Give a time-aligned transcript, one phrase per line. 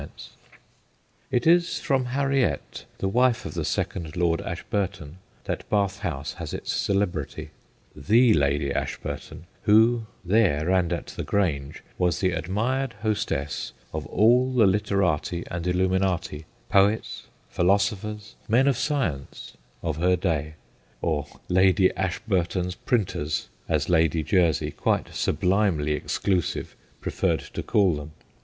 [0.01, 4.41] 56 THE GHOSTS OF PICCADILLY It is from Harriet, the wife of the second Lord
[4.41, 7.51] Ashburton, that Bath House has its celebrity;
[7.95, 14.55] the Lady Ashburton who, there and at the Grange, was the admired hostess of all
[14.55, 20.55] the literati and illuminati, poets, philosophers, men of science, of her day
[21.03, 21.27] or'
[21.61, 28.13] Lady Ashburton's printers/ as Lady Jersey, quite sublimely exclusive, preferred to call them.